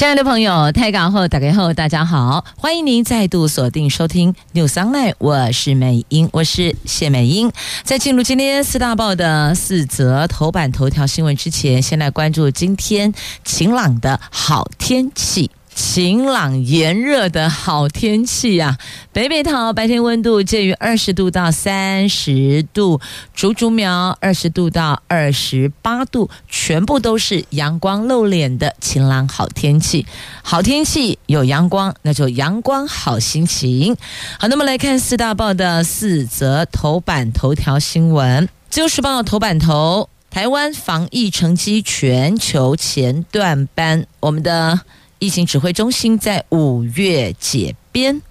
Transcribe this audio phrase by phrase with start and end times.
[0.00, 7.52] 亲爱的朋友，台港后打开后，大家好，欢迎您再度锁定收听 News Online，我是美英，我是谢美英。
[7.84, 13.12] 在进入今天四大报的四则头版头条新闻之前，先来关注今天
[13.44, 15.50] 晴朗的好天气。
[15.82, 18.78] 晴朗炎热的好天气啊！
[19.14, 23.00] 北北桃白天温度介于二十度到三十度，
[23.34, 30.06] 竹竹苗二十度到二十八度，全部都是阳光露脸的晴朗好天气。
[30.42, 33.96] 好天气有阳光，那就阳光好心情。
[34.38, 38.48] 好，那么来看四大报的四则头版头条新闻。
[38.68, 44.06] 自由时报头版头：台湾防疫成绩全球前段班。
[44.20, 44.80] 我们的。
[45.20, 48.22] 疫情指挥中心在五月解编。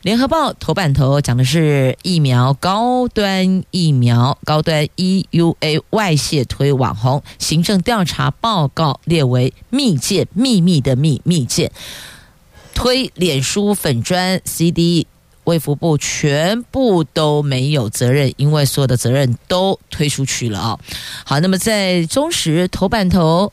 [0.00, 11.70] 联合报头版头讲的是疫苗高端疫苗高端 EUA 外泄推网红，行政调查报告列为密件，秘密的密密件，
[12.74, 15.06] 推脸书粉砖 CD
[15.44, 20.80] 卫福部全部都没有责任，因为所有的责任都推出去了啊。
[21.26, 23.52] 好，那么在中时头版头。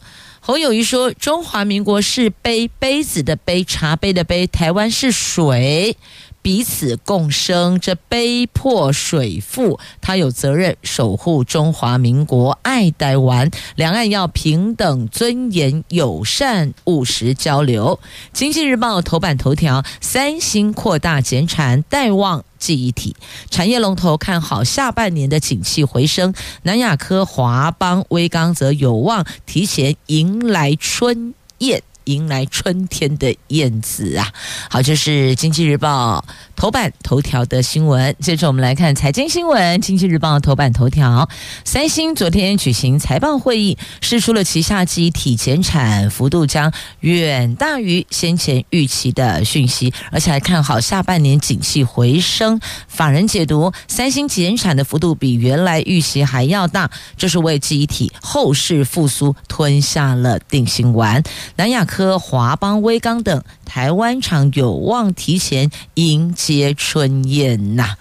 [0.49, 5.95] 侯友谊说：“中华民国是杯，杯子的杯，茶杯的杯；台湾是水，
[6.41, 7.79] 彼此共生。
[7.79, 13.51] 这杯破水富，他有责任守护中华民国，爱台湾。
[13.75, 17.99] 两岸要平等、尊严、友善、务实交流。”
[18.33, 22.43] 经济日报头版头条：三星扩大减产，待望。
[22.59, 23.15] 记忆体
[23.49, 31.81] 产业龙头看好下半年的景气回升，南亚科、华邦、威刚则有望提前迎来春宴。
[32.05, 34.33] 迎来春天的燕子啊！
[34.67, 36.25] 好，这是经济日报
[36.59, 38.13] 头版头条的新闻。
[38.19, 39.79] 接着我们来看财经新闻。
[39.79, 41.29] 经济日报头版头条：
[41.63, 52.59] 三星昨天举行财报会议，释出了旗下记忆体减产幅度将远大于先前预期的讯息，而且还看好下半年景气回升。
[52.89, 61.23] 法人解读，三星减产的幅度比原来预期还要大，这是为记忆体后市复苏吞下了定心丸。
[61.55, 61.99] 南亚科。
[62.09, 67.95] 科华邦、威刚等台湾厂有望提前迎接春燕呐。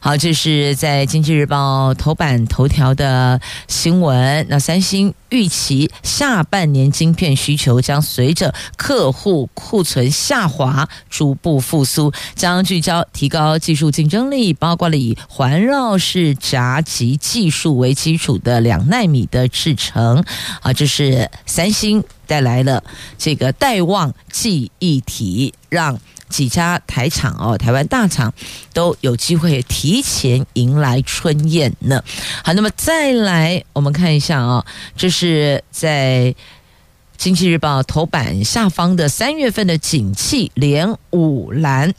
[0.00, 4.46] 好，这是在《经济日报》头版头条的新闻。
[4.48, 20.24] 那三星预期下半年晶片需求将随着客户库存下滑逐步复苏，将聚焦提高技术竞争力，包括了以环绕式闸极技术为基础的两纳米的制程。
[20.62, 22.02] 啊，这是三星。
[22.26, 22.82] 带来了
[23.18, 26.00] 这个带旺记忆体，让
[26.34, 28.34] 几家台厂哦，台湾大厂
[28.72, 32.02] 都有机会提前迎来春宴呢。
[32.42, 36.34] 好，那么再来我们看一下啊、这是在
[37.16, 41.94] 经济日报头版下方的三月份的景气连五蓝。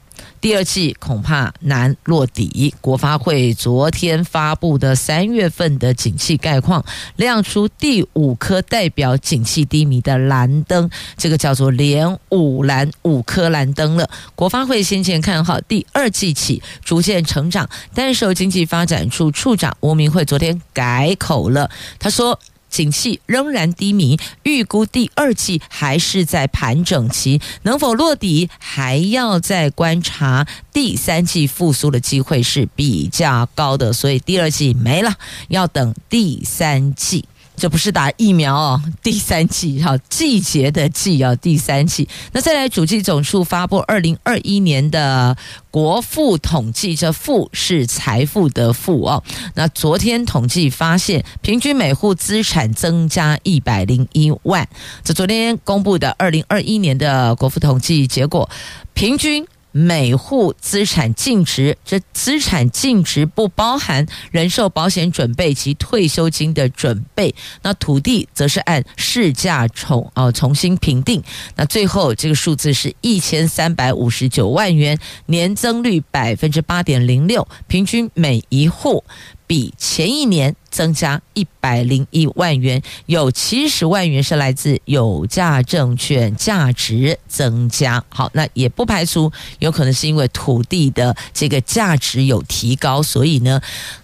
[0.46, 2.72] 第二季恐怕难落底。
[2.80, 6.86] 国发会昨天发布的三月份的景气概况，
[7.16, 14.08] 亮出第五颗代表景气低迷的蓝灯，这个叫做连五蓝，五颗蓝灯了。
[14.36, 22.40] 国发会先前看好第二季起逐渐成长，但是受经济发展处处长吴明慧昨天改口了，他说。
[22.75, 30.46] 景气仍然低迷，预估第二季还是在盘整期，能否落底还要再观察。
[30.74, 35.16] 第三季复苏的机会是比较高的，所以第二季没了，
[35.47, 37.24] 要等第三季。
[37.58, 42.08] 这不是打疫苗哦，第三季哈，季节的季啊，第三季。
[42.34, 45.36] 那再来，主计总处发布二零二一年的
[45.72, 49.24] 国富统计，这富是财富的富哦。
[49.56, 54.68] 那昨天统计发现，平均每户资产增加一百零一万。
[55.03, 58.50] 这昨天公布的二零二一年的国富统计结果，
[58.94, 59.46] 平均。
[59.78, 67.36] 每户资产净值，这资产净值不包含人寿保险准备及退休金的准备。
[67.62, 71.22] 那土地则是按市价重哦重新评定。
[71.58, 79.04] 那最后这个数字是一千三百五十九万元，年增率百分之八点零六，平均每一户
[79.46, 88.04] 比前一年增加一百零一万元，有七十万元是来自有价证券价值增加。
[88.10, 93.62] 好，那也不排除有可能是因为土地的这个价值有提高，所以呢。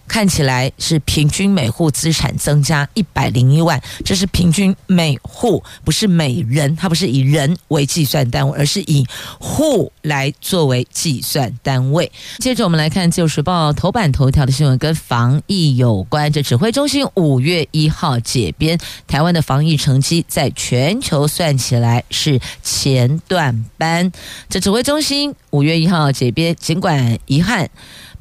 [0.07, 9.07] 看起来是平均每户资产增加一百零一万，这是平均每户，不是每人，它不是以人为计算单位，而是以
[9.39, 12.11] 户来作为计算单位。
[12.39, 16.29] 接着我们来看《旧时报》头版头条的新闻，跟防疫有关。
[16.29, 18.77] 这指指挥中心五月一号解编，
[19.07, 24.11] 台湾的防疫成绩在全球算起来是前段班。
[24.47, 27.67] 这指挥中心五月一号解编，尽管遗憾，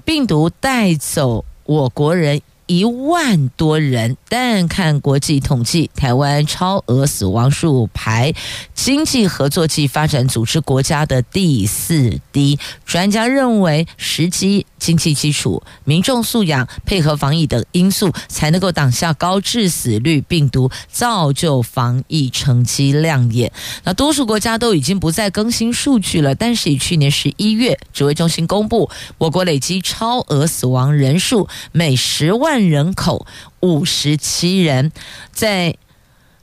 [0.06, 1.44] 病毒带走。
[1.64, 2.40] 我国人
[2.70, 8.32] 一万多人，但看国际统计，台湾超额死亡数排
[8.76, 12.61] 经济合作暨发展组织国家的第四低。
[12.87, 14.64] 专家认为，时机。
[14.81, 23.52] 经济基础、民众素养、配合防疫等因素，才能够挡下高致死率病毒，造就防疫成绩亮眼。
[23.84, 28.88] 那多数国家都已经不再更新数据了，但是以去年十一月指挥中心公布，
[29.19, 33.26] 我国累计超额死亡人数每十万人口
[33.60, 34.92] 五十七人，
[35.32, 35.76] 在。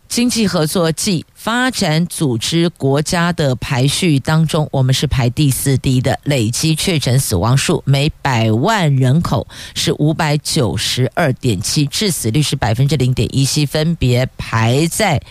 [0.10, 15.22] 经济合作暨发展组织国家的排序当中，我们是排第四低的，累计确诊死亡数每百万人口是五百九十二点七，致死率是百分之零点一七，分别排在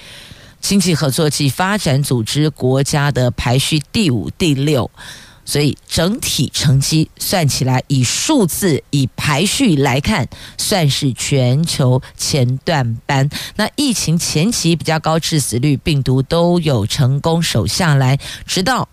[0.60, 4.90] 经济合作暨发展组织国家的排序第五、第六。
[5.46, 10.28] 所以整体成绩算起来，以数字、以排序来看，
[10.58, 13.30] 算是全球前段班。
[13.54, 18.88] 那疫情前期比较高致死率，病毒都有成功守下来，直到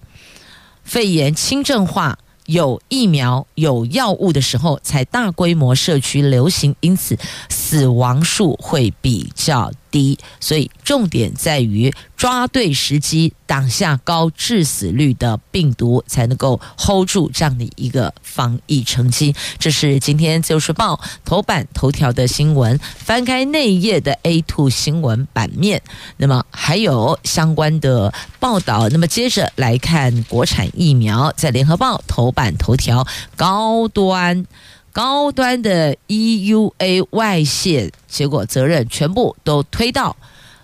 [0.84, 2.18] 肺炎轻症化。
[2.46, 7.18] 有疫苗、有药物的时候，才大规模社区流行，因此
[7.48, 10.20] 死亡数会比较低。
[10.42, 19.34] 所以重点在于抓对时机，挡下高致死率的病毒，才能够 hold 住这样的一个防疫成绩。
[19.58, 22.78] 这是今天《自由时报》头版头条的新闻。
[22.98, 25.82] 翻开内页的 A2 新闻版面，
[26.18, 28.90] 那么还有相关的报道。
[28.90, 32.34] 那么接着来看国产疫苗，在《联合报》头。
[32.34, 33.06] 版头条，
[33.36, 34.48] 高端
[34.94, 40.16] 高端的 EUA 外泄，结果责任全部都推到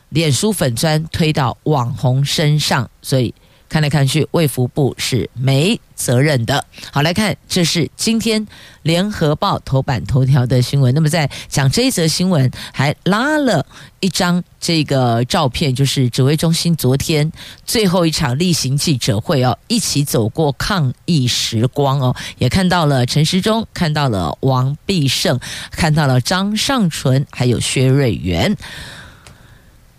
[0.10, 3.34] 脸书粉砖，推到网红身上，所以。
[3.70, 6.66] 看来看去，卫福部是没责任的。
[6.92, 8.46] 好，来看，这是今天
[8.82, 10.94] 联合报头版头条的新闻。
[10.96, 13.66] 那么在讲这一则新闻，还拉了
[14.00, 17.32] 一张这个照片，就是指挥中心昨天
[17.64, 25.40] 最后一场例行记者会哦，一起走过抗疫时光哦，也看到了陈时中，看到了王必胜，
[25.72, 28.58] 看到了张尚淳，还有薛瑞元。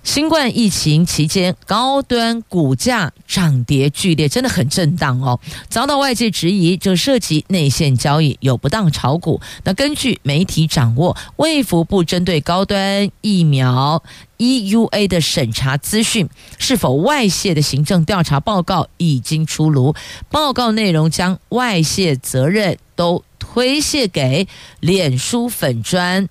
[0.02, 5.38] 新冠疫情期间，高端股价涨跌剧烈，真的很震荡哦，
[5.68, 9.40] 遭到外界质疑，就涉及内线交易，有不当炒股。
[9.64, 14.02] 那根据媒体掌握，卫福部针对高端疫苗
[14.38, 19.94] EUA 的审查资讯是否外泄的行政调查报告已经出炉，
[20.30, 24.48] 报告内容将外泄责任都推卸给
[24.80, 26.26] 脸书粉砖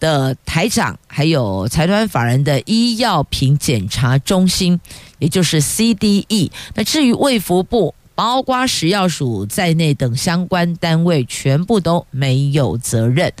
[0.00, 4.80] 的台长，还有财团法人的医药品检查中心，
[5.20, 6.50] 也就是 CDE。
[6.74, 13.32] 那至于卫福部，包括食药署在内等相关单位，全部都没有责任。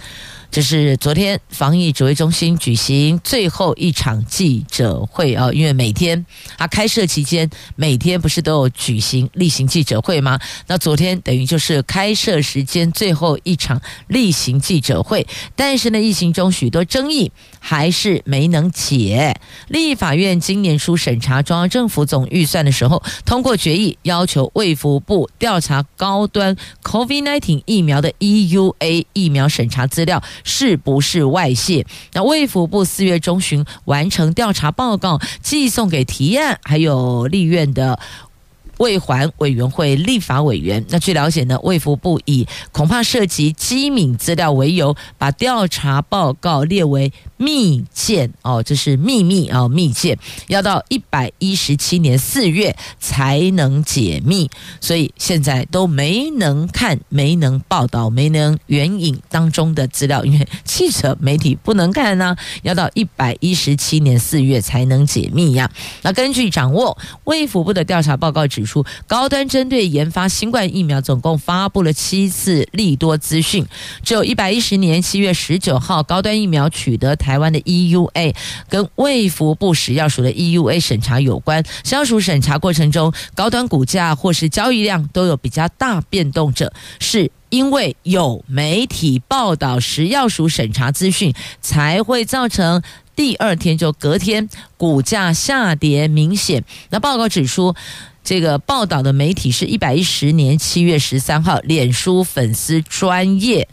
[0.50, 10.40] 这是昨天防疫指挥中心举行最后一场记者会啊，因为每天啊开设期间，每天不是都有举行例行记者会吗？
[10.66, 15.24] 那昨天等于就是开设时间最后一场例行记者会，
[15.54, 19.40] 但是呢，疫情中许多争议还是没能解。
[19.68, 30.20] 立法院今年初审查中央政府总预算的时候，通过决议，要求卫福部调查高端 COVID-19 疫苗的 EUA 疫苗审查资料。
[30.44, 31.86] 是不是外泄？
[32.12, 37.98] 那卫福部四月中旬完成调查报告，寄送给提案，还有立院的。
[38.80, 50.18] 卫环委员会立法委员，那据了解呢，卫福部以恐怕涉及机敏资料为由，把调查报告列为密件哦，这是秘密哦，密件
[50.48, 54.48] 要到一百一十七年四月才能解密，
[54.80, 65.70] 所以现在都没能看、没能报道、没能援引当中的资料，因为汽车媒体不能看呢、要到一百一十七年四月才能解密呀、
[66.00, 68.69] 那根据掌握，卫福部的调查报告指。
[68.70, 73.66] 出，高端针对研发新冠疫苗，总共发布了七次利多资讯。
[74.04, 78.34] 只有一百一十年七月十九号，高端疫苗取得台湾的 EUA，
[78.68, 81.64] 跟卫福部食药署的 EUA 审查有关。
[81.82, 92.82] 消署审查过程中，高端股价或是交易量都有比较大变动者，是因为有媒体报道食药署审查资讯，才会造成。
[93.16, 94.48] 第二天就隔天
[94.78, 96.64] 股价下跌明显。
[96.88, 97.74] 那报告指出，
[98.30, 103.68] 这个报道的媒体是一百一十年七月十三号，脸书粉丝专业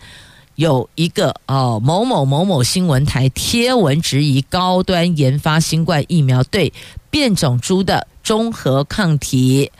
[0.56, 6.74] 有一个哦某某某某新闻台贴文质疑高端研发新冠疫苗对
[7.12, 9.72] 变种株的中和抗体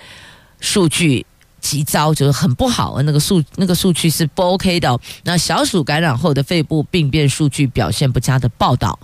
[0.60, 1.26] 数据
[1.60, 3.02] 极糟，就是很不好。
[3.02, 5.00] 那个数那个数据是不 OK 的。
[5.24, 9.00] 那小鼠感染后的肺部病变数据表现不佳的报道。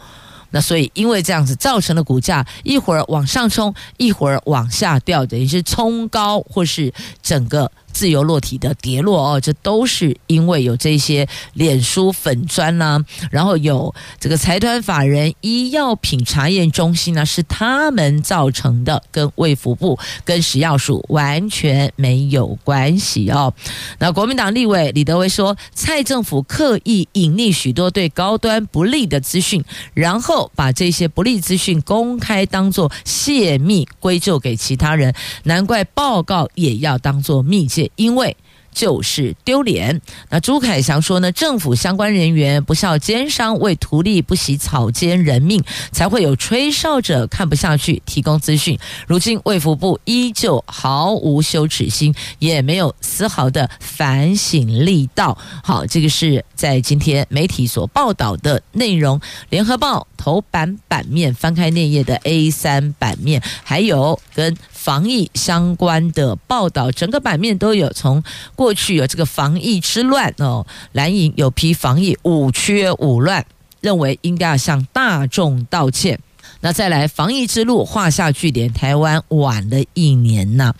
[0.54, 6.94] 那所以，因为这样子造成的股价一会儿往上冲，一会儿往下掉，等于是冲高或是
[7.24, 7.72] 整个。
[7.94, 13.00] 自由落体的跌落哦，这都是因为有这些脸书粉砖啦、
[13.32, 23.54] 然后有这个财团法人医药品查验中心呢、是他们造成的，跟卫福部、跟食药署完全没有关系哦。
[24.00, 37.83] 那国民党立委李德威说，蔡政府刻意隐匿许多对高端不利的资讯，然后把这些不利资讯公开当作泄密，归咎给其他人，难怪报告也要当作密件。
[37.96, 38.36] 因为
[38.74, 40.02] 就是丢脸。
[40.30, 48.80] 那朱凯翔说呢，政府相关人员不肖奸商，为图利不惜草菅人命，才会有吹哨者看不下去，提供资讯。
[49.06, 55.38] 如今卫福部依旧毫无羞耻心，也没有丝毫的反省力道。
[55.64, 59.22] 好，这个是在今天媒体所报道的内容。
[59.52, 64.58] 联合报头版版面翻开内页的 A 三版面，还有跟。
[64.84, 67.90] 防疫相关的报道，整个版面都有。
[67.94, 68.22] 从
[68.54, 73.46] 过去有这个防疫之乱哦，蓝营有批防疫五缺五乱，
[73.80, 76.20] 认为应该要向大众道歉。
[76.64, 80.74] 那再来防疫之路画下句点，台湾晚了一年呐。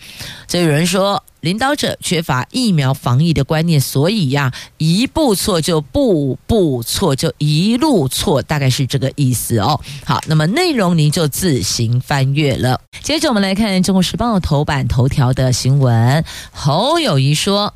[0.48, 1.22] 这有人说。
[1.44, 9.78] 领导者缺乏疫苗防疫的观念，所以呀，一步错就步步错，就一路错，大概是这个意思哦。
[10.06, 12.80] 好，那么内容您就自行翻阅了。
[13.02, 17.74] 接着我们来看《中国时报》头版头条的新闻，侯友谊说：“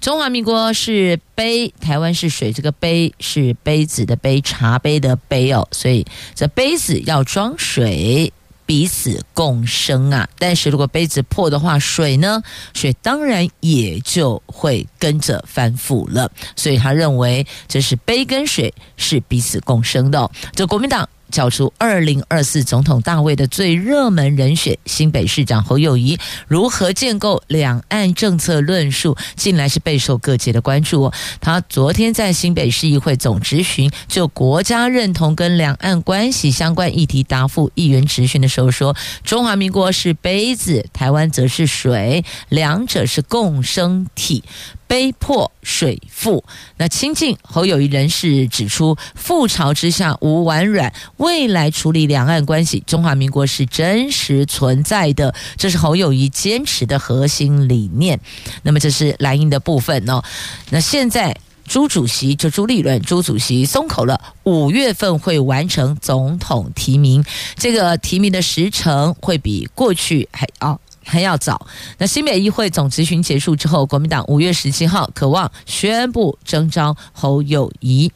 [0.00, 8.32] 中华民国是杯，台湾是水，这个杯是杯子的杯，茶杯的杯哦，所以这杯子要装水。”
[8.66, 10.28] 彼此共生啊！
[10.40, 12.42] 但是如果杯子破的话，水呢？
[12.74, 16.28] 水当然也就会跟着翻覆了。
[16.56, 20.28] 所以他认为这是杯跟水是彼此共生的哦。
[20.52, 21.08] 这国民党。
[21.30, 31.12] 叫出二零二四总统大位的最热门人选，新北市长侯友谊如何建构两岸政策论述，近来是备受各界的关注。
[31.40, 44.44] 他昨天在新北市议会总质询就国家认同跟两岸关系相关议题答复议员质询的时候说：“中华民国是杯子，台湾则是水，两者是共生体。”
[44.88, 46.42] 杯破水覆，
[46.76, 58.20] 那亲近侯友谊人士指出，覆巢之下无完卵，未来处理两岸关系，中华民国是真实存在的，这是侯友谊坚持的核心理念。
[58.62, 60.22] 那么这是蓝营的部分哦。
[60.70, 67.24] 那现在朱主席就朱立伦，朱主席松口了，五月份会完成总统提名，
[67.56, 70.80] 这个提名的时程会比过去还要。
[71.06, 71.66] 还要早。
[71.98, 78.12] 那新北议会总质询结束之后，国民党五月十七号渴望宣布征召侯友谊。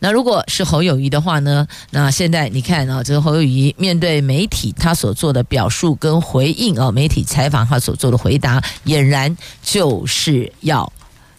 [0.00, 1.66] 那如果是侯友谊的话呢？
[1.90, 10.92] 那现在你看啊，这个侯友谊面对媒体他所做的表述跟回应啊，媒体采访他所做的回答，俨然就是要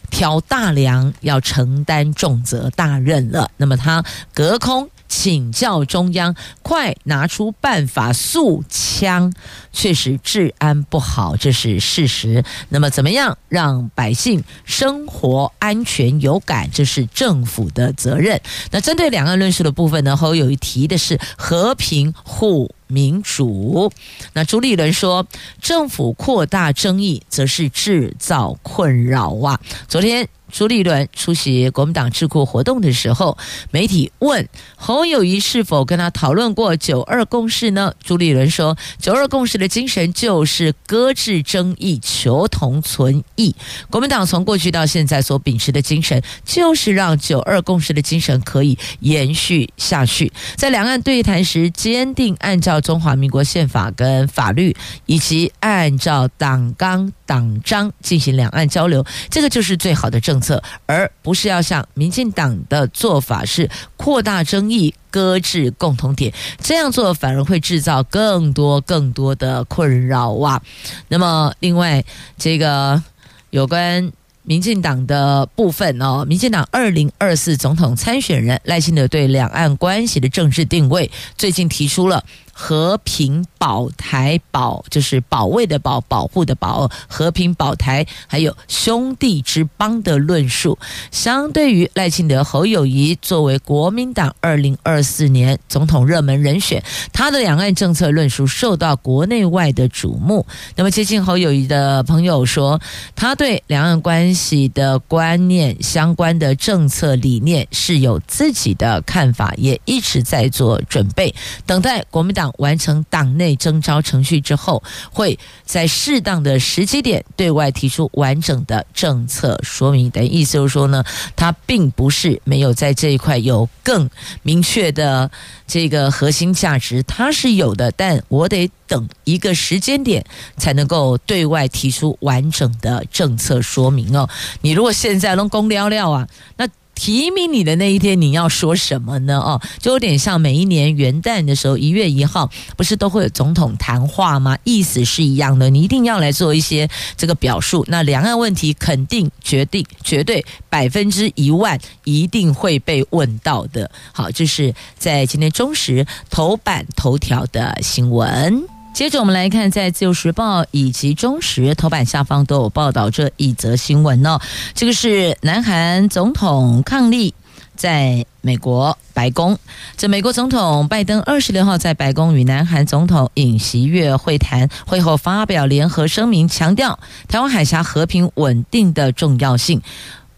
[0.10, 3.51] 挑大梁，要承担重责大任了。
[3.58, 4.89] 那么他隔空。
[5.08, 9.32] 请教中央，快拿出办法速枪！
[9.72, 12.44] 确实治安不好，这是事实。
[12.70, 16.70] 那么，怎么样让百姓生活安全有感？
[16.72, 18.42] 这是政府的责任。
[18.72, 20.16] 那针对两岸论述的部分呢？
[20.16, 23.92] 侯友谊提的是和平护民主。
[24.34, 25.28] 那朱立伦说，
[25.62, 29.60] 政府扩大争议，则是制造困扰啊。
[29.88, 30.28] 昨天。
[30.52, 33.38] 朱立伦出席国民党智库活动的时候，
[33.72, 37.94] 媒体问侯友谊是否跟他讨论过九二共识呢？
[38.04, 43.56] 朱立伦说，九二共识的精神就是搁置争议，求同存异。
[43.90, 50.32] 国民党从过去到现在所秉持的精神，就是让九二共识的精神可以延续下去。
[50.56, 54.75] 在两岸对谈时，坚定按照中华民国宪法跟法律，
[55.06, 60.62] 以及按照党纲党章进行两岸交流，这个就是最好的政策。
[60.86, 70.62] 而不是要像民进党的做法是扩大争议、搁置共同点，这样做反而会制造更多更多的困扰啊。
[71.08, 72.03] 那么，另外
[72.38, 73.01] 这个
[73.50, 74.12] 有关
[74.44, 82.24] 民进党的部分哦，民进党二零二四总统参选人赖清德对两岸关系的政治定位，最近提出了。
[82.58, 90.80] 和平保台保就是保卫的保，保护的保，和平保台，还有兄弟之邦的论述。
[91.12, 96.82] 相对于赖清德、侯友谊作为国民党二零二四年总统热门人选，
[97.12, 100.48] 他的两岸政策论述受到国内外的瞩目。
[100.78, 102.80] 那么接近侯友谊的朋友说，
[103.18, 111.36] 他对两岸关系的观念、相关的政策理念是有自己的看法，也一直在做准备，
[111.66, 112.45] 等待国民党。
[112.58, 120.10] 完成党内征召程序之后，会在适当的时机点对外提出完整的政策说明。
[120.10, 121.04] 等意思就是说呢，
[121.36, 124.10] 他并不是没有在这一块有更
[124.42, 125.30] 明确的
[125.68, 130.25] 这个核心价值，他是有的，但我得等一个时间点
[130.58, 134.30] 才能够对外提出完整的政策说明哦。
[134.62, 136.68] 你如果现在能公聊聊啊，那。
[136.96, 139.38] 提名你的那一天，你要说什么呢？
[139.38, 144.58] 哦，就有点像每一年元旦的时候，一月一号不是都会有总统谈话吗？
[144.64, 147.86] 意思是一样的，你一定要来做一些这个表述。
[147.88, 153.92] 那两岸问题肯定、决定、绝对百分之一万一定会被问到的。
[154.14, 158.75] 好，这是在今天中时头版头条的新闻。
[158.96, 164.40] 接着我们来看，在《自由时报》以及《中时》头版下方都有报道这一则新闻哦。
[164.74, 167.34] 这个是南韩总统伉俪
[167.75, 169.60] 在美国白宫，
[169.98, 176.98] 这美国总统拜登二十六号在白宫与南韩总统尹锡悦会谈，会后发表联合声明，强调
[177.28, 179.82] 台湾海峡和平稳定的重要性，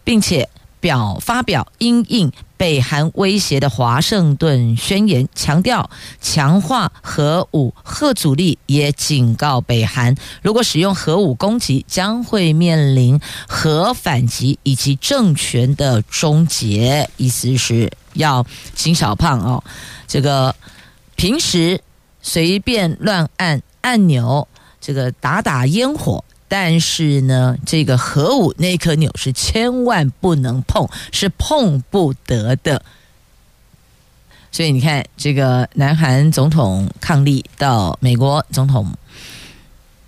[0.02, 0.48] 并且
[0.80, 5.88] 表发表因应北韩威胁的华盛顿宣言强调
[6.20, 17.08] 强化核武吓阻力，也警告北韩，如果使用核武攻击，将会面临核反击以及政权的终结。
[17.16, 19.62] 意思是要金小胖哦，
[20.08, 20.54] 这个
[21.14, 21.80] 平时
[22.20, 24.48] 随便乱按按钮，
[24.80, 26.24] 这个打打烟火。
[26.48, 32.82] 但是呢，这个核武那颗钮是千万不能碰，是碰不得的。
[34.50, 38.92] 所以你看，这个南韩总统伉俪到美国总统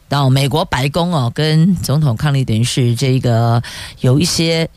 [0.09, 3.63] 到美国白宫哦，跟总统伉俪等于是这个
[4.01, 4.69] 有一些。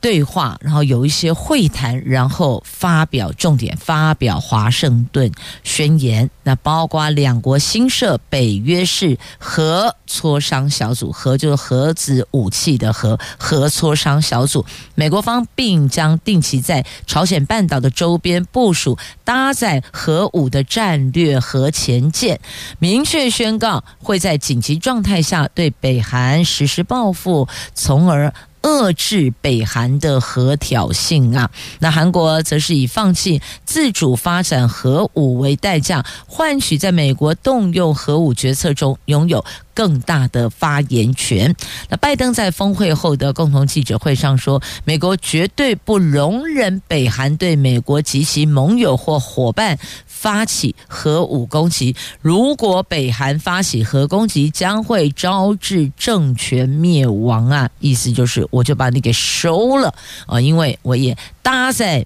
[0.00, 5.30] 对话，然后有一些会谈，然后发表重点，发表华盛顿
[5.64, 6.30] 宣言。
[6.44, 14.64] 那包括两国新设北约式核磋商小组，核就是核子武器的核，核磋商小组。
[14.94, 22.40] 美国方并将定期在朝鲜半岛的周边部署搭载核武的战略核潜舰，
[22.78, 28.32] 明确宣告会在紧急状态下对北韩实施报复，从而。
[28.62, 39.44] 遏制北韩的核挑衅啊，那韩国则是以放弃自主发展核武为代价，换取在美国动用核武决策中拥有
[39.74, 41.54] 更大的发言权。
[41.88, 49.78] 那拜登在峰会后的共同记者会上说，美国绝对不容忍北韩对美国及其盟友或伙伴。
[50.20, 57.70] 发起核武攻击，如果北韩发起核攻击，将会招致政权灭亡啊！
[57.78, 59.94] 意思就是，我就把你给收了
[60.26, 60.40] 啊！
[60.40, 62.04] 因为我也搭载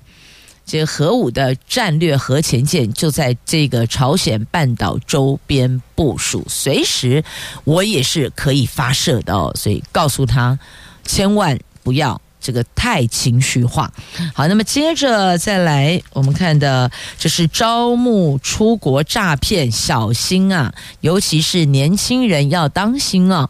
[0.67, 7.25] 这核武的战略核潜舰，就在这个朝鲜半岛周边部署，随时
[7.65, 9.51] 我也是可以发射的哦。
[9.57, 10.59] 所以告诉他，
[11.07, 12.21] 千万不要。
[12.43, 13.91] 这个太情绪化。
[14.35, 20.75] 好，那么接着再来，我们看的就是招募出国诈骗，小心啊！
[21.01, 23.49] 尤其是年轻人要当心啊！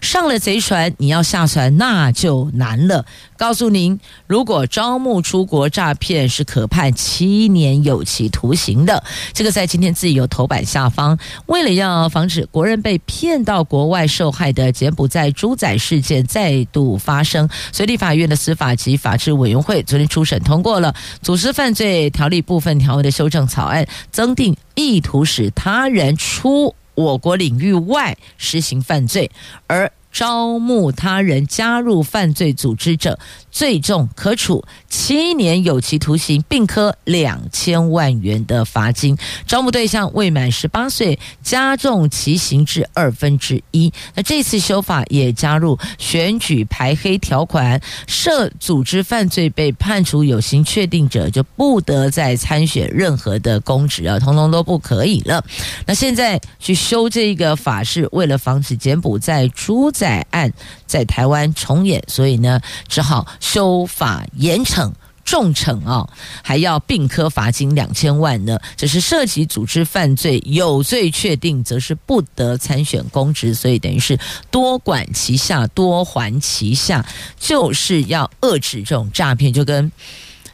[0.00, 3.06] 上了贼船，你要下船那就难了。
[3.36, 9.02] 告诉您，如果招募出国诈骗，是可判七年有期徒刑的。
[9.32, 29.30] 这个在今天自由头版下方，为了要防止国人被骗到国外受害的柬埔寨猪仔事件再度发生，所以立法院的司法及法制委员会昨天初审通过了组织犯罪条例部分条文的修正草案，增订意图使他人出我国领域外实行犯罪，
[29.66, 33.18] 而招募他人加入犯罪组织者，
[33.54, 39.16] 最重可处七年有期徒刑，并科两千万元的罚金。
[39.46, 43.92] 招募对象未满十八岁，加重其刑至二分之一。
[44.16, 55.44] 那这次修法也加入选举排黑条款，涉组织犯罪被判处有刑确定者，就不得再参选任何的公职啊，通通都不可以了。
[55.86, 60.24] 那现在去修这个法，是为了防止柬埔寨猪仔。
[60.30, 60.52] 案
[60.84, 64.90] 在台湾重演，所以呢，只好修法严惩
[65.22, 66.08] 重惩啊，
[66.42, 68.58] 还要并科罚金两千万呢。
[68.74, 73.52] 只是涉及组织犯罪，有罪确定，则是不得参选公职。
[73.52, 74.18] 所以等于是
[74.50, 77.04] 多管齐下，多还齐下，
[77.38, 79.52] 就是要遏制这种诈骗。
[79.52, 79.92] 就跟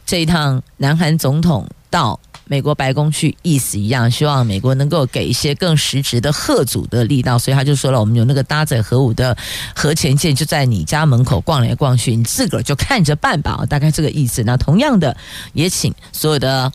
[0.05, 2.19] 这一趟南韩总统到。
[2.45, 9.37] 美国白宫去意思一样，希望美国能够给一些更实质的贺阻的力道，所以他就说了，我们有那个搭载核武的
[9.73, 14.43] 核潜舰就在你家门口逛来逛去，你自个儿就看着办吧，大概这个意思。
[14.43, 15.15] 那同样的，
[15.53, 16.71] 也请所有的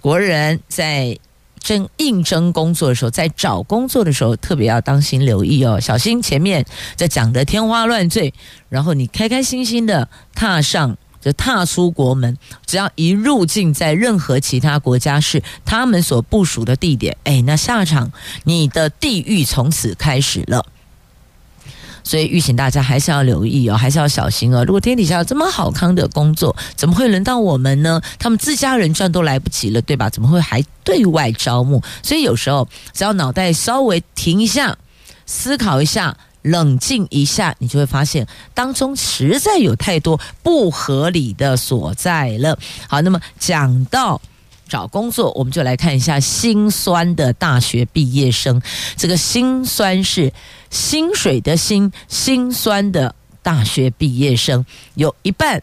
[0.00, 1.18] 国人在
[1.58, 8.34] 征应征工作的时候，在找工作的时候，特别要当心留意哦，小心前面在讲的天花乱坠，
[8.68, 10.98] 然后你开开心心的踏上。
[11.24, 20.66] 就踏出国门，只要一入境，在任何其他国家是他们所部署的地点，哎，那下场你的地狱从此开始了。
[22.06, 24.62] 所以，预请大家还是要留意哦，还是要小心哦。
[24.66, 27.98] 如果天底下有这么好康的工作，怎么会轮到我们呢？
[28.18, 30.10] 他们自家人赚都来不及了，对吧？
[30.10, 31.82] 怎么会还对外招募？
[32.02, 34.76] 所以有时候只要脑袋稍微停一下，
[35.24, 36.14] 思考一下。
[36.44, 42.58] 冷静一下，你就会发现当中实在有太多不合理的所在了。
[42.86, 44.20] 好，那么讲到
[44.68, 48.60] 找工作，我们就来看一下心酸的大学毕业生。
[48.94, 50.32] 这个心酸是
[50.68, 55.62] 薪水的心，心酸的大学毕业生有一半。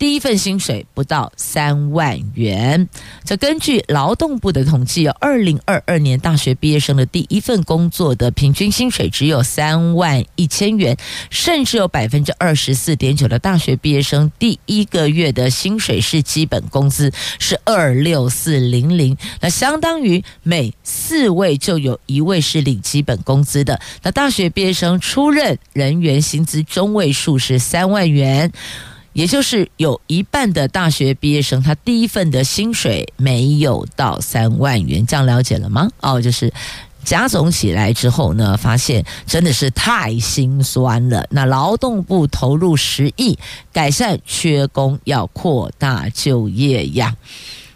[0.00, 2.88] 第一份薪水不到三万元。
[3.22, 10.96] 这根据劳动部的统计，二零二二年大学毕业生的第一份工作的平均薪水只有三万一千元，
[11.28, 23.78] 甚至有百分之二十四点九的大学毕业生第一个月的薪水是基本工资，是二六四零零，那相当于每四位就有一位是领基本工资的。
[24.02, 28.50] 那大学毕业生初任人员薪资中位数是三万元。
[29.12, 35.88] 也就是有一半的大学毕业生，他第一份的薪水没有到三万元，这样了解了吗？
[36.00, 36.52] 哦，就是
[37.04, 41.26] 加总起来之后呢，发现真的是太心酸了。
[41.30, 43.38] 那劳动部投入十亿
[43.72, 47.16] 改善缺工，要扩大就业呀。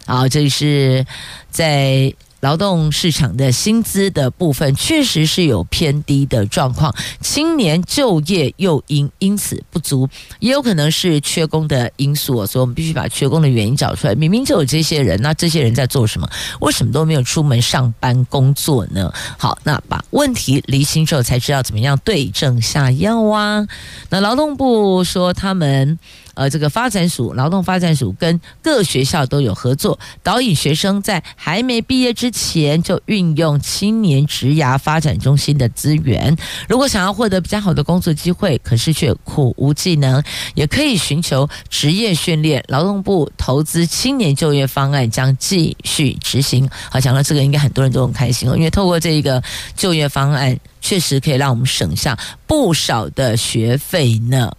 [0.05, 1.05] 好，这是
[1.49, 2.13] 在。
[2.45, 10.07] 劳动市场的薪资的部分确实是有偏低的状况，青年就业诱因因此不足，
[10.39, 14.13] 也有可能是缺工的因素，所以我们必须把缺工的原因找出来。
[14.13, 16.29] 明明就有这些人，那这些人在做什么？
[16.61, 19.11] 为什么都没有出门上班工作呢？
[19.39, 23.67] 好，那把问题厘清之后，才知道怎么样对症下药啊。
[24.11, 25.97] 那劳动部说他们。
[26.35, 36.35] 呃，这个发展署、劳动发展署跟各学校都有合作，导引学生在还没毕业之前就运用青年职涯发展中心的资源。
[36.69, 40.21] 如果想要获得比较好的工作机会，可是却苦无技能，
[40.53, 42.63] 也可以寻求职业训练。
[42.67, 46.69] 劳动部投资青年就业方案将继续执行。
[46.91, 49.41] 好，讲到这个，应该很多人都很开心哦，因为透过这一个
[49.75, 54.51] 就业方案，确实可以让我们省下不少的学费呢。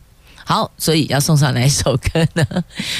[0.49, 2.47] 好，所以要送上哪一首歌呢？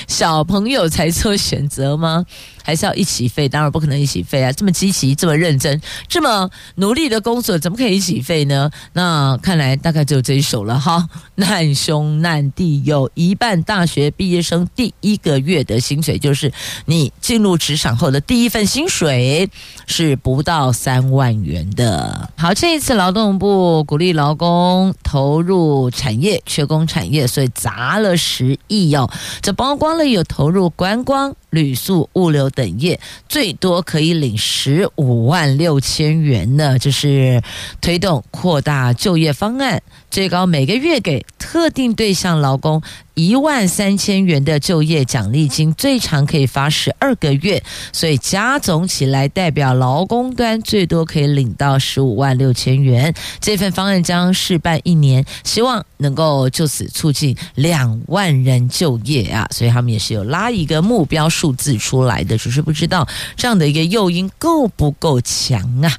[0.09, 2.27] 小朋友才做选择吗？
[2.67, 3.49] 还是要一起废？
[3.49, 4.51] 当然不可能一起废啊！
[4.51, 8.69] 这么积极，这么认真，这么努力的工作，怎么可以一起废呢？
[8.93, 11.09] 那看来大概只有这一首了哈。
[11.37, 16.53] 难兄难弟，有一半大学毕业生第一个月的薪水，就是
[16.87, 19.49] 你进入职场后的第一份薪水，
[19.87, 22.29] 是不到三万元的。
[22.37, 29.09] 好，这一次劳动部鼓励劳工投入产业，缺工产业，所以砸了十亿哦。
[29.41, 31.37] 这包括了有投入观光。
[31.51, 37.43] 旅宿、物流等业最多可以领十五万六千元呢，就是
[37.81, 39.83] 推动扩大就业方案，
[40.17, 42.81] 最高每个月给特定对象劳工
[43.13, 53.15] 一万三千元的就业奖励金，最长可以发十二个月，所以加总起来，代表劳工端最多可以领到十五万六千元。
[53.41, 59.49] 这份方案将试办一年，希望能够就此促进两万人就业啊！
[59.51, 65.91] 所以他们也是有拉一个目标数字出来的，只是不知道这样的一个诱因够不够强啊！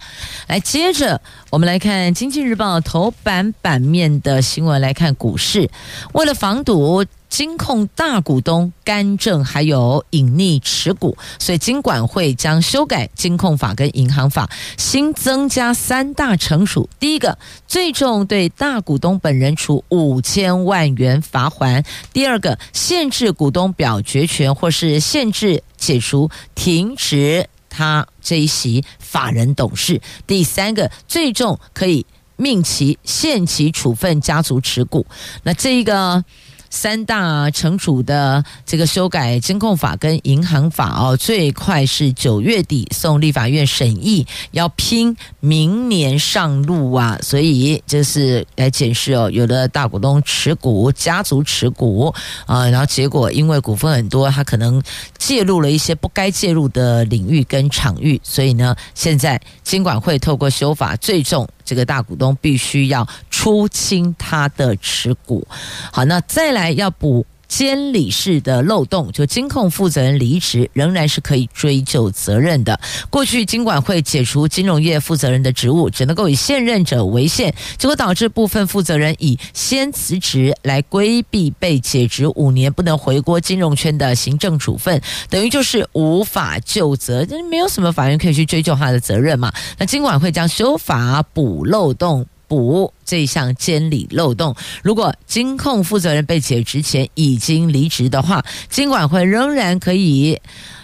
[0.47, 5.69] 来，接着我们来看《经济日报》头版版面的新闻，来看股市，
[6.13, 7.05] 为了防堵。
[7.29, 16.89] 金控大股东干政还有隐匿持股，所以金管会将修改金控法跟银行法，新增加三大惩处。
[17.01, 21.83] 第一个，最重对大股东本人处五千万元罚锾；
[22.13, 32.03] 第二个，限制股东表决权，或是限制解除、停止他这一席法人董事；第三个，最终可以
[32.35, 35.05] 命其限期处分家族持股。
[35.43, 36.25] 那这一个。
[36.69, 47.17] 三大惩处的这个修改金控法跟银行法哦，最快是九月底送立法院审议，要拼明年上路啊！
[47.21, 52.13] 所以就是来解释哦，有的大股东持股、家族持股
[52.45, 54.82] 啊，然后结果因为股份很多，他可能
[55.17, 61.47] 介入了一些不该介入的领域跟场域，所以呢，现在监管会透过修法，最重。
[61.67, 65.45] 这个大股东必须要出清他的持股。
[65.91, 72.79] 好，那再来要补监理式的漏洞，就金控负责人离职仍然是可以追究责任的。
[73.10, 89.51] 过去金管会解除金融业负责人的职务，只能够以现任者为限，结果导致部分负责人以先辞职来规避被解职五年不能回锅金融圈的行政处分，等于就是无法就责，就没有什么法院可以去追究他的责任嘛。
[89.77, 92.25] 那金管会将修法补漏洞。
[92.47, 100.39] 补这项监理漏洞，如果金控负责人被解职前已经离职的话，金管会仍然可以，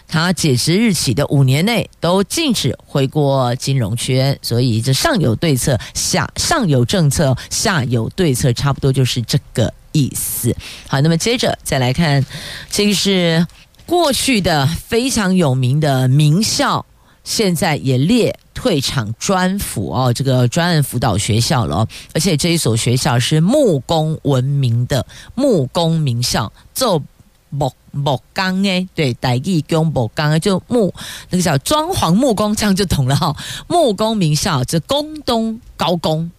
[0.08, 4.38] 他解职日起的五年内都禁止回过金融圈。
[4.42, 10.56] 所以这上有对策，下上有政策，下有对策，差不多就是这个意思。
[10.88, 12.26] 好，那么接着再来看，
[12.70, 13.48] 这个是
[13.86, 16.86] 过去的非常有名的名校。
[17.24, 25.06] 现在也列退场专辅哦，这个专案辅导学校了，而且这一所学校是木工闻名的
[25.36, 27.02] 木工名校，做
[27.50, 30.94] 木木钢诶，对，台语讲木钢就木
[31.30, 33.36] 那个叫装潢木工，这样就懂了哈。
[33.68, 36.32] 木工名校，这工东高工。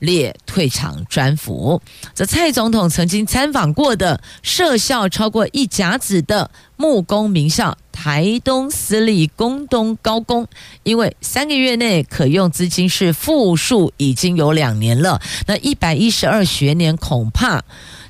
[0.00, 1.82] 列退场专辅，
[2.14, 10.46] 这蔡总统曾经参访过的设校超过一甲子的木工名校台东私立工东高工，
[10.84, 15.20] 因为三个月内可用资金是负数，已经有两年了。
[15.48, 17.60] 那一百一十二学年恐怕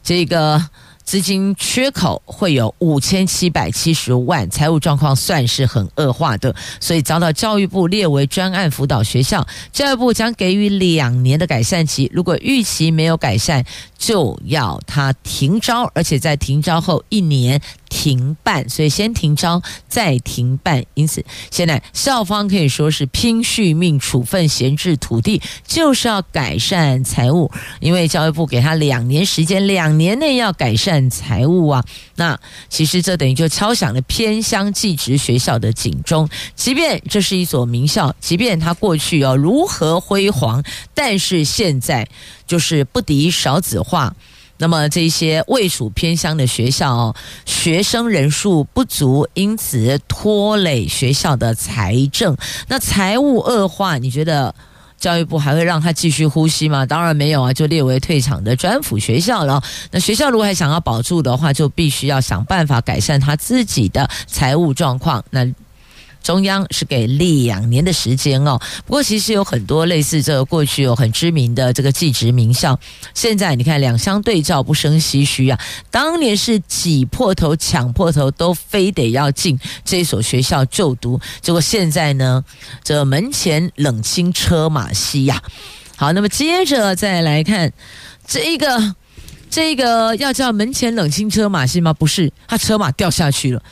[0.03, 0.69] 这个。
[1.09, 9.47] 资金缺口会有五千七百七十万，财务状况算是很恶化的，所以遭到教育部列为专案辅导学校。
[9.73, 13.65] 教育部将给予两年的改善期，如果逾期没有改善，
[13.97, 17.59] 就要他停招，而且在停招后一年。
[17.89, 27.51] 停办，所以先停招再停办，因此现在校方可以说是拼续命、处分闲置土地，就是要改善财务。
[27.81, 31.85] 因为教育部给他两年时间，两年内要改善财务啊。
[32.17, 36.29] 那其实这等于就敲响了偏乡技职学校的警钟。
[36.55, 40.63] 即便这是一所名校，即便他过去要如何辉煌，
[40.95, 42.09] 但是现在
[42.47, 44.15] 就是不敌少子化。
[44.59, 47.15] 那么这些位处偏乡的学校，
[47.47, 52.37] 学生人数不足，因此拖累学校的财政。
[52.67, 54.55] 那财务恶化，你觉得
[54.99, 56.85] 教育部还会让他继续呼吸吗？
[56.85, 59.63] 当然没有啊，就列为退场的专辅学校了。
[59.93, 65.25] 那学校如果还想要保住的话，就必须要想办法改善他自己的财务状况。
[65.31, 65.47] 那。
[66.23, 72.79] 中央是给两年的时间哦，不过其实有很多类似这个过去有很知名的这个技职名校，
[73.15, 75.59] 现在你看两相对照，不生唏嘘啊。
[75.91, 82.45] 当年是挤破头、抢破头，都非得要进这所学校就读，结果现在呢，
[82.85, 85.43] 这门前冷清车马稀呀。
[85.97, 87.73] 好，那么接着再来看
[88.27, 88.97] 这一个。
[89.51, 91.93] 这个要叫门前冷清车马稀吗？
[91.93, 93.63] 不是，他车马掉下去了，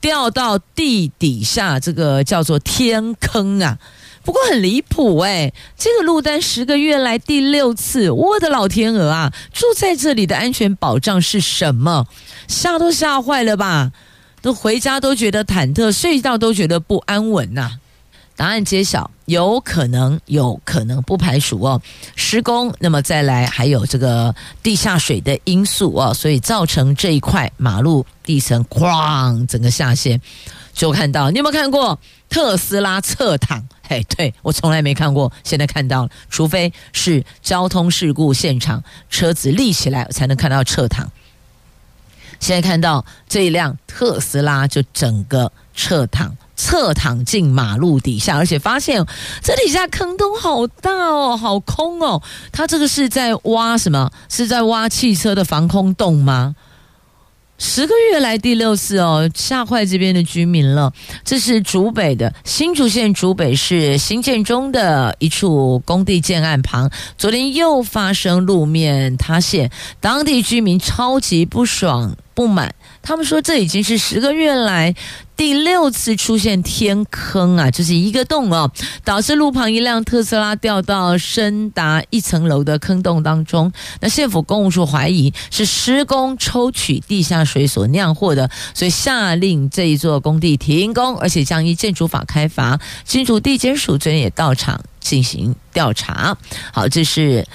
[0.00, 3.78] 掉到地底下，这个叫做天坑啊。
[4.24, 9.34] 不过很离谱哎，这个路单十个月来第六次，我的老天鹅啊！
[9.52, 12.06] 住在这里的安全保障是什么？
[12.48, 13.92] 吓都吓坏了吧？
[14.40, 17.78] 都回家都觉得忐忑，睡觉都觉得不安稳呐、
[18.36, 21.80] 答案揭晓，有可能，有可能不排除哦，
[22.16, 30.20] 施工，那么再来还有这个地下水的因素哦，所以造成这一块马路地层哐整个下陷，
[30.72, 33.62] 就看到你有没有看过特斯拉侧躺？
[33.88, 41.08] 嘿，对，我从来没看过，现在看到了，除非是交通事故现场车子立起来才能看到侧躺。
[42.40, 46.36] 现在看到这一辆特斯拉就整个侧躺。
[46.56, 49.04] 侧躺进马路底下，而且发现
[49.42, 52.22] 这底下坑洞好大哦，好空哦。
[52.52, 54.10] 他这个是在挖什么？
[54.28, 56.54] 是在挖汽车的防空洞吗？
[57.56, 60.92] 十个月来第六次哦，吓坏这边的居民了。
[61.24, 72.74] 这是竹北的新竹县竹北市新建中的一处工地建案旁，昨天又发生路面塌陷，当地居民超级不爽不满。
[73.02, 74.94] 他们说，这已经是十个月来
[75.36, 78.70] 第六次出现天坑啊，就是一个洞哦，
[79.04, 83.70] 导致路旁一辆特斯拉掉到深达一层楼的坑洞当中。
[84.00, 92.80] 那县府公务处怀疑是施工抽取地下水所酿祸的，所以下令这一座工地停工，而且将依建筑法开罚。
[93.04, 96.36] 新竹地检署昨天也到场进行调查。
[96.72, 97.46] 好，这是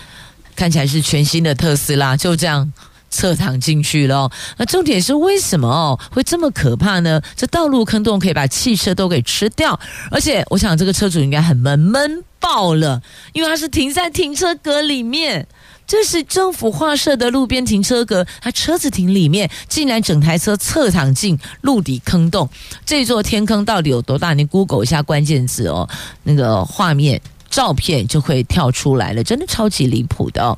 [0.56, 2.72] 看起来是全新的特斯拉，就这样。
[3.10, 7.22] 侧躺进去了，那重点是为什么哦会这么可怕呢？
[7.36, 9.80] 这道路坑洞可以把汽车都给吃掉，
[10.12, 13.02] 而且我想这个车主应该很闷闷爆了，
[13.34, 15.48] 因为他是停在停车格里面，
[15.86, 22.50] 这是政府划设的路边停车格，他车子停里面，竟然整台车侧躺进陆底坑洞，
[22.86, 24.34] 这座天坑到底有多大？
[24.34, 25.90] 你 Google 一下关键字哦，
[26.24, 27.22] 那个画面。
[27.50, 30.58] 照片就会跳出来了，真的超级离谱的哦。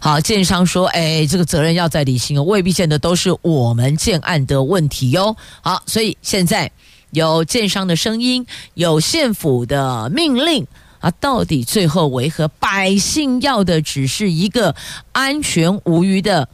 [0.00, 6.70] 好，建商说：“哎，这个责任要再厘清哦，未必见得都是我们建案的问题哟。”好，所以现在
[7.10, 10.66] 有建商的声音，有县府的命令
[11.00, 12.48] 啊，到底最后为何？
[12.48, 14.74] 百姓要的只是一个
[15.12, 16.48] 安全无虞的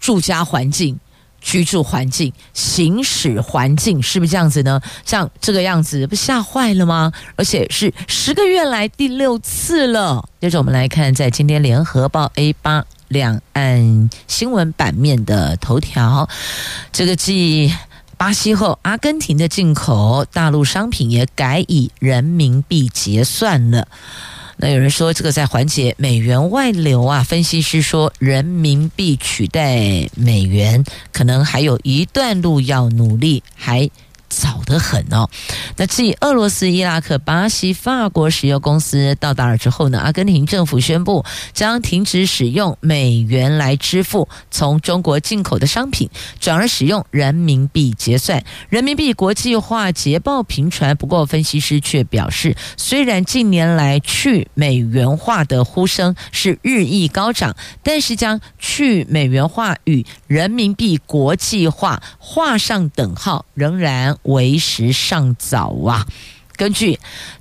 [0.00, 0.98] 住家环境。
[1.40, 4.80] 居住环境、行驶环境是不是这样子呢？
[5.04, 7.12] 像这个样子，不吓坏了吗？
[7.36, 10.28] 而且是十个月来第六次了。
[10.40, 16.28] 接着我们来看，在今天联合报 A 八两岸新闻版面的头条，
[16.92, 17.72] 这个继
[18.16, 23.86] 巴西后，阿根廷的进口大陆商品也改以人民币结算了。
[24.56, 33.90] 那有人说这个在缓解美元外流啊，分析师说人民币取代美元可能还有一段路要努力，还。
[34.28, 35.28] 早得很哦。
[35.76, 46.10] 那继俄罗斯、伊拉克、巴西、法国石油公司到达了之后呢，阿根廷政府宣布将停止使用美元来支付从中国进口的商品，
[46.40, 48.44] 转而使用人民币结算。
[48.68, 64.15] 人民币国际化捷报频传，不过分析师却表示，虽然近年来去美元化的呼声是日益高涨，但是将去美元化与人民币国际化画上等号，仍然。
[64.22, 66.06] 为时尚早啊！
[66.56, 66.98] 根据。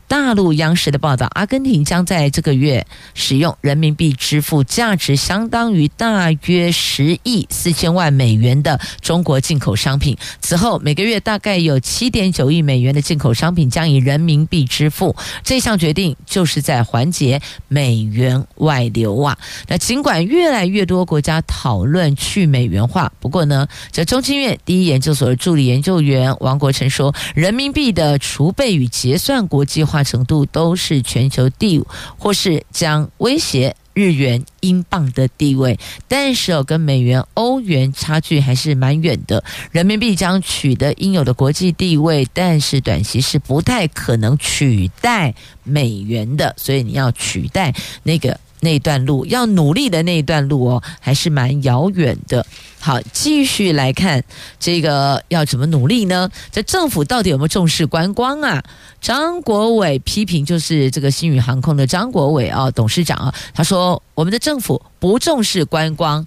[0.08, 10.16] 大陆央视的报道，阿根廷将在这个月使用人民币支付价值相当于大约十亿四千万美元的中国进口商品。
[10.42, 15.16] 此后，每个月大概有七点九亿美元的进口商品将以人民币支付。
[15.44, 19.38] 这项决定就是在缓解美元外流啊。
[19.68, 29.95] 那尽管越来越多国家讨论去美元化，不过呢，这中经院第一研究所的助理研究员王国成说，人民币的储备与结算国际化。
[29.96, 35.80] 化程度都是全球第五，或是将威胁日元、英镑的地位。
[36.10, 39.42] 但是哦，跟美元、欧元差距还是蛮远的。
[39.72, 46.54] 人民币将取得应有的国际地位，但是短期是不太可能取代美元的。
[46.58, 48.38] 所以你要取代那个。
[48.66, 52.46] 那段路要努力的那一段路哦，还是蛮遥远的。
[52.80, 54.24] 好，继续来看
[54.60, 56.30] 这个要怎么努力呢？
[56.52, 58.64] 这政府到底有没有重视观光啊？
[59.00, 66.26] 张国伟批评就是这个星宇航空的张国伟啊，董事长啊，他说我们的政府不重视观光，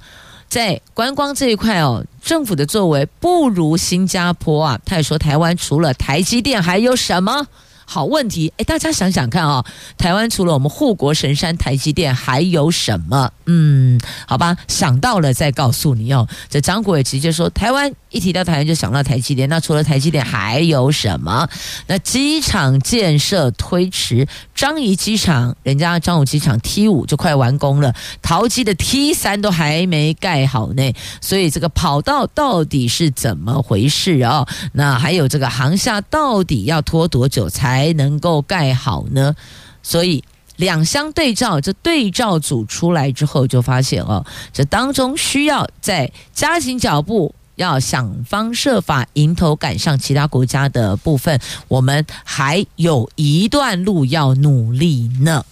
[0.48, 4.80] 在观光这一块哦，政府的作为不如新加坡啊。
[4.84, 7.46] 他也说台湾除了台积电还有什么？
[7.90, 9.64] 好问题，哎，大家想想看啊，
[9.96, 13.32] 台湾除了我们护国神山台积电，还有什么？
[13.46, 16.28] 嗯，好吧，想到了再告诉你哦。
[16.50, 21.48] 这张国伟直接说，台湾一提到台湾就想到台积电，那除了台积电还有什么？
[21.86, 34.48] 那机场建设推迟，樟宜机场人家樟宜机场 T 五就快完工了，桃机的 T 三都还没盖好呢，所以这个跑道到底是怎么回事啊、哦？
[34.72, 39.34] 那还有这个航厦到底要拖多久才能够盖好呢？
[39.82, 40.24] 所以
[40.56, 47.34] 两相对照，这对照组出来之后就发现哦，这当中需要再加紧脚步。
[47.58, 55.44] 要想方设法迎头赶上其他国家的部分，我们还有一段路要努力呢。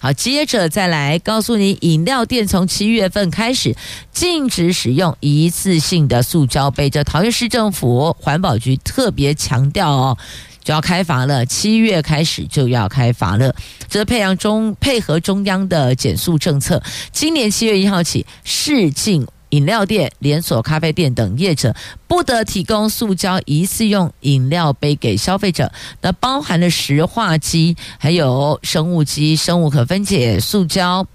[0.00, 3.76] 好，接着再来告诉你，饮料店从七月份开始
[4.12, 6.88] 禁止使用一次性的塑胶杯。
[6.88, 10.16] 这桃园市政府环保局特别强调哦，
[10.64, 13.54] 就要开罚了，七月开始就要开罚了。
[13.88, 19.26] 这配合中配合中央的减塑政策，今年七月一号起试禁。
[19.50, 21.74] 饮料店、连锁咖啡店等业者
[22.08, 25.70] 不得提供塑胶一次用饮料杯给消费者。
[26.00, 31.06] 那包含了石化机、还有生物机、生物可分解塑胶。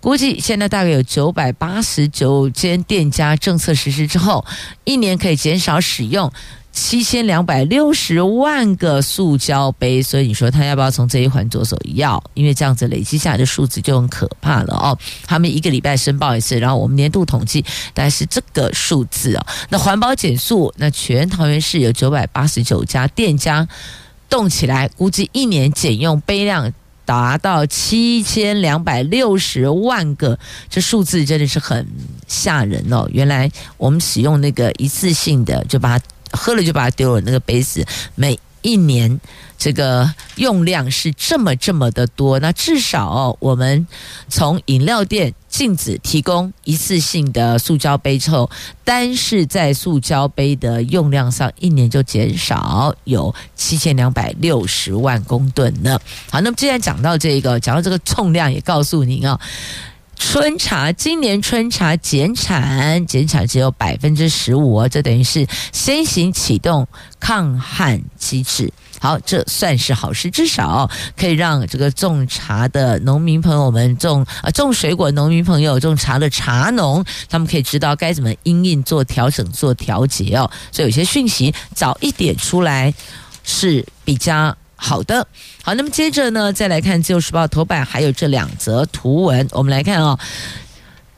[0.00, 4.44] 估计现在大概有九百八十九间店家，政策实施之后，
[4.84, 6.32] 一年可以减少使用。
[6.80, 11.76] 七千两百六十万个塑胶杯，所以你说他要不要从这一环着手？
[11.94, 14.96] 要，因为这样子累积下来的数字就很可怕了哦。
[15.26, 17.60] 他们一个礼拜申报一次，然后我们年度统计
[17.92, 19.44] 大概是这个数字哦。
[19.70, 23.66] 那环保减塑，那全桃园市有九百八十九家店家
[24.30, 26.72] 动起来，估计一年减用杯量
[27.04, 30.38] 达到七千两百六十万个，
[30.70, 31.86] 这数字真的是很
[32.28, 33.08] 吓人哦。
[33.12, 36.04] 原来我们使用那个一次性的，就把它。
[36.32, 39.20] 喝了就把它丢了，那个杯子每一年
[39.56, 42.38] 这个用量是这么这么的多。
[42.40, 43.86] 那至少，我们
[44.28, 48.50] 从饮料店禁止提供一次性的塑胶杯之后，
[48.84, 55.98] 单是在塑胶杯的用量上，一年就减少有七千两百六十万公吨呢。
[56.30, 59.40] 好，那么既然讲到这个，讲到这个重量，也告诉您啊。
[60.18, 66.86] 春茶今年春茶减产，减产只有百分之十五哦，这等于是先行启动
[67.18, 68.70] 抗旱机制。
[69.00, 80.50] 好，这算是好事，至少可以让这个种茶的农民朋友们种啊种水果农民朋友种茶的茶农，他们可以知道该怎么因应做调整做调节哦。
[80.72, 82.92] 所以有些讯息早一点出来
[83.44, 84.54] 是比较。
[84.80, 85.26] 好的，
[85.62, 90.18] 好，那么接着呢，再来看《自由时报》头版，还有这两则图文，我们来看哦。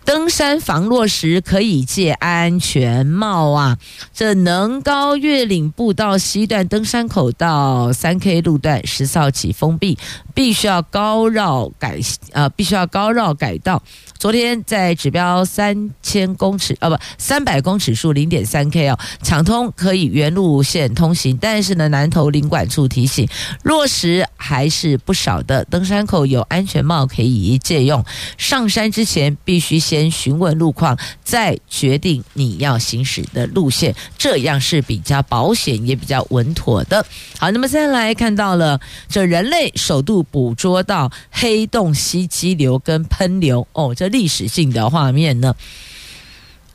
[0.03, 3.79] 登山防落石可以借安全帽啊！
[4.13, 9.97] 这能高越岭步道西段登山口到三 K 路段十四号起封闭，
[10.35, 12.01] 必须要高绕改
[12.33, 13.81] 呃，必须要高绕改道。
[14.21, 23.27] 昨天在指标三千公尺啊，不三百公尺处零点三 K 哦，抢通可以原路线通行，但是呢，南投领管处提醒，
[23.63, 25.65] 落石还是不少的。
[25.65, 28.05] 登山口有安全帽可以借用，
[28.37, 37.03] 上山之前必须先询问路况，再决定你要行驶的路线，这样是比较保险也比较稳妥的。
[37.39, 44.10] 好，那么再来看到了这人类首度捕捉到黑洞吸积流跟喷流哦，这。
[44.11, 45.55] 历史性的画面呢？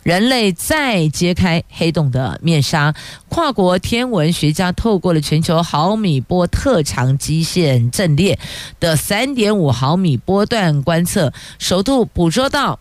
[0.04, 2.94] 人类再揭开黑洞的面纱。
[3.28, 8.38] 跨国天文学家透过了全球毫米波特长基线阵列
[8.80, 12.80] 的三点五毫米波段观测，首度捕捉到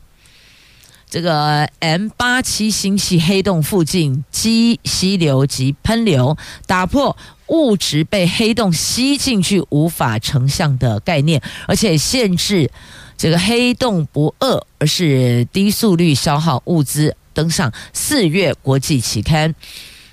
[1.09, 6.37] 这个 M 八七星系黑洞附近激吸流及喷流，
[6.67, 12.71] 打破物质被黑洞吸进去无法成像的概念，而且限制。
[13.17, 19.55] 这个黑洞不饿，而是低速率消耗物资，登上四月国际期刊。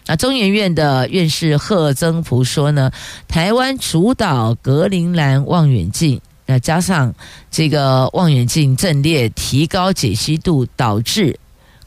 [0.08, 2.92] 那中研院的院士贺增福说呢，
[3.28, 7.14] 台湾主导格陵兰望远镜，那加上
[7.50, 11.40] 这个望远镜阵列提高解析度，导致。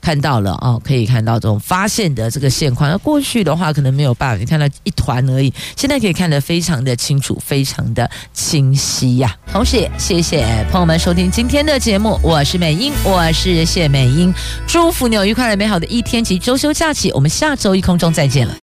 [0.05, 2.90] 看到了哦，可以看到这种发现的这个现况。
[2.90, 14.30] 那过去的话可能没有办法，你看到一团而已，现在可以看得非常的清楚，非常的清晰呀、同时也谢谢朋友们收听今天的节目，我是美英，我是谢美英，
[14.66, 18.64] 祝福你有愉快的美好的一天及周休假期，我们下周一空中再见了。